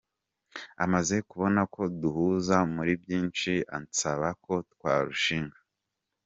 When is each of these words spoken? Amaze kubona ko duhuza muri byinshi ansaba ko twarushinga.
Amaze 0.83 1.15
kubona 1.29 1.61
ko 1.73 1.81
duhuza 1.99 2.57
muri 2.75 2.91
byinshi 3.01 3.51
ansaba 3.77 4.27
ko 4.43 4.53
twarushinga. 4.73 5.57